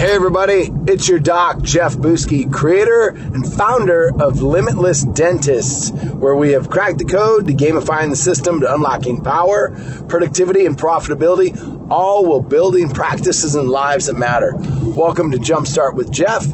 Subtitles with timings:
[0.00, 6.52] Hey, everybody, it's your doc, Jeff Buske, creator and founder of Limitless Dentists, where we
[6.52, 9.76] have cracked the code to gamifying the system to unlocking power,
[10.08, 11.54] productivity, and profitability,
[11.90, 14.54] all while building practices and lives that matter.
[14.56, 16.46] Welcome to Jumpstart with Jeff.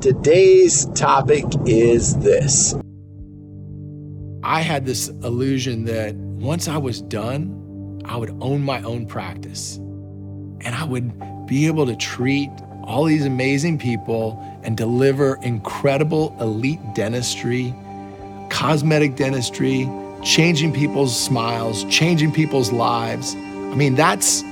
[0.00, 2.74] Today's topic is this.
[4.42, 9.76] I had this illusion that once I was done, I would own my own practice
[9.76, 12.48] and I would be able to treat
[12.86, 17.74] all these amazing people and deliver incredible elite dentistry,
[18.50, 19.88] cosmetic dentistry,
[20.22, 23.34] changing people's smiles, changing people's lives.
[23.34, 24.42] I mean, that's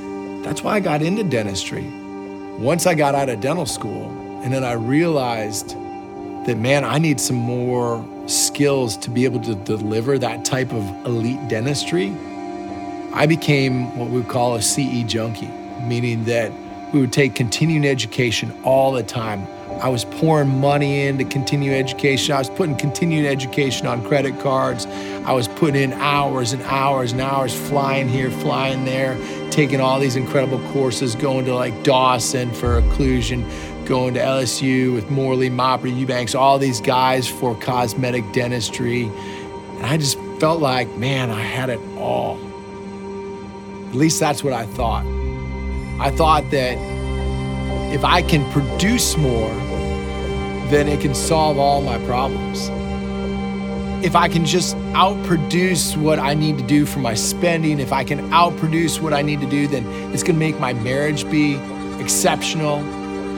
[0.43, 1.89] that's why I got into dentistry.
[2.59, 4.11] Once I got out of dental school,
[4.43, 5.71] and then I realized
[6.47, 11.07] that man, I need some more skills to be able to deliver that type of
[11.07, 12.15] elite dentistry.
[13.15, 15.51] I became what we call a CE junkie,
[15.83, 16.51] meaning that
[16.93, 19.47] we would take continuing education all the time.
[19.81, 22.35] I was pouring money into continuing education.
[22.35, 24.87] I was putting continuing education on credit cards.
[25.25, 29.19] I was putting in hours and hours and hours flying here, flying there,
[29.51, 33.43] taking all these incredible courses, going to like Dawson for occlusion,
[33.87, 39.05] going to LSU with Morley, Mopper, Eubanks, all these guys for cosmetic dentistry.
[39.05, 42.37] And I just felt like, man, I had it all.
[43.89, 45.22] At least that's what I thought.
[46.01, 46.77] I thought that
[47.93, 49.51] if I can produce more,
[50.71, 52.71] then it can solve all my problems.
[54.05, 58.03] If I can just outproduce what I need to do for my spending, if I
[58.03, 61.57] can outproduce what I need to do, then it's gonna make my marriage be
[62.01, 62.83] exceptional.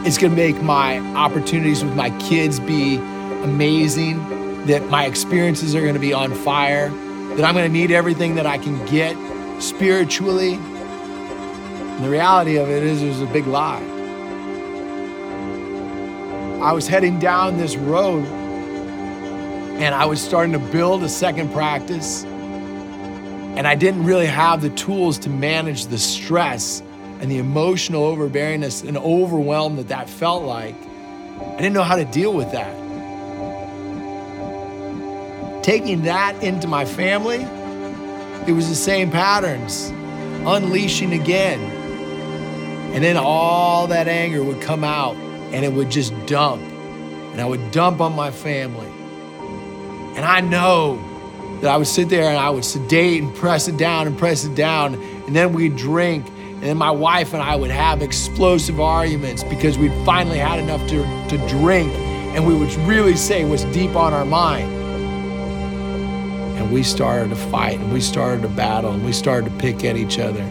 [0.07, 2.97] It's gonna make my opportunities with my kids be
[3.43, 6.89] amazing, that my experiences are gonna be on fire,
[7.37, 9.17] that I'm gonna need everything that I can get
[9.61, 10.59] spiritually,
[11.95, 13.83] and the reality of it is, it was a big lie.
[16.61, 22.25] I was heading down this road and I was starting to build a second practice.
[22.25, 26.81] And I didn't really have the tools to manage the stress
[27.21, 30.75] and the emotional overbearingness and overwhelm that that felt like.
[30.75, 32.75] I didn't know how to deal with that.
[35.65, 37.43] Taking that into my family,
[38.47, 39.89] it was the same patterns,
[40.47, 41.74] unleashing again.
[42.95, 46.63] And then all that anger would come out and it would just dump.
[46.63, 48.87] And I would dump on my family.
[50.17, 50.97] And I know
[51.61, 54.45] that I would sit there and I would sedate and press it down and press
[54.45, 54.95] it down.
[54.95, 56.29] And then we'd drink.
[56.29, 60.87] And then my wife and I would have explosive arguments because we'd finally had enough
[60.91, 64.73] to, to drink and we would really say what's deep on our mind.
[66.59, 69.85] And we started to fight and we started to battle and we started to pick
[69.85, 70.49] at each other.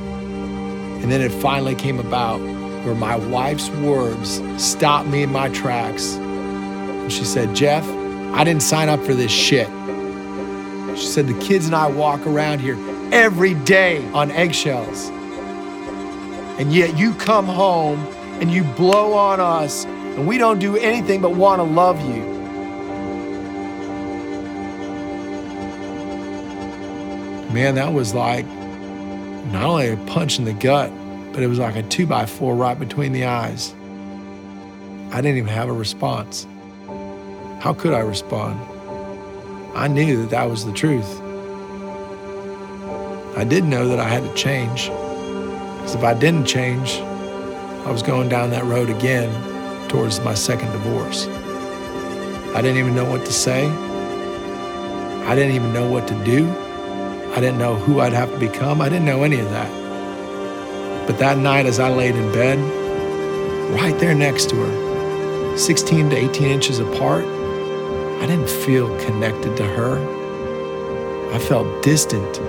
[1.04, 2.40] And then it finally came about
[2.86, 6.14] where my wife's words stopped me in my tracks.
[6.16, 7.86] And she said, Jeff,
[8.34, 9.68] I didn't sign up for this shit.
[10.98, 12.78] She said, the kids and I walk around here
[13.12, 15.10] every day on eggshells.
[16.60, 18.00] And yet you come home
[18.40, 22.24] and you blow on us, and we don't do anything but want to love you.
[27.54, 28.46] Man, that was like
[29.52, 30.92] not only a punch in the gut,
[31.34, 33.74] but it was like a two by four right between the eyes.
[35.12, 36.48] I didn't even have a response.
[37.60, 38.60] How could I respond?
[39.76, 41.20] I knew that that was the truth.
[43.36, 44.88] I did know that I had to change.
[44.88, 47.00] Because if I didn't change,
[47.86, 49.30] I was going down that road again
[49.90, 51.28] towards my second divorce.
[52.56, 53.68] I didn't even know what to say.
[55.26, 56.46] I didn't even know what to do.
[57.34, 58.80] I didn't know who I'd have to become.
[58.80, 61.08] I didn't know any of that.
[61.08, 62.60] But that night, as I laid in bed,
[63.74, 69.64] right there next to her, 16 to 18 inches apart, I didn't feel connected to
[69.64, 69.98] her.
[71.34, 72.40] I felt distant.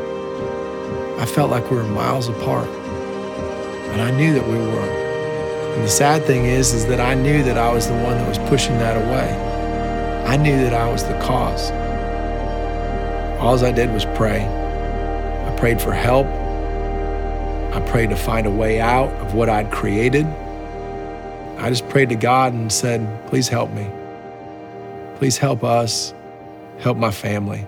[1.19, 2.69] I felt like we were miles apart.
[2.69, 4.91] And I knew that we were.
[5.77, 8.29] And the sad thing is, is that I knew that I was the one that
[8.29, 9.35] was pushing that away.
[10.27, 11.71] I knew that I was the cause.
[13.41, 14.64] All I did was pray.
[15.65, 16.27] Prayed for help.
[16.27, 20.27] I prayed to find a way out of what I'd created.
[21.57, 23.89] I just prayed to God and said, please help me.
[25.17, 26.13] Please help us,
[26.81, 27.67] help my family.